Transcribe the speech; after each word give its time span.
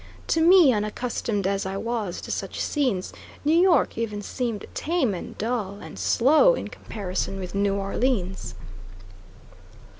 To 0.29 0.41
me, 0.41 0.73
unaccustomed 0.73 1.45
as 1.45 1.63
I 1.63 1.77
was 1.77 2.21
to 2.21 2.31
such 2.31 2.59
scenes, 2.59 3.13
New 3.45 3.53
York 3.53 3.99
even 3.99 4.23
seemed 4.23 4.65
tame 4.73 5.13
and 5.13 5.37
dull, 5.37 5.77
and 5.79 5.99
slow 5.99 6.55
in 6.55 6.69
comparison 6.69 7.39
with 7.39 7.53
New 7.53 7.75
Orleans. 7.75 8.55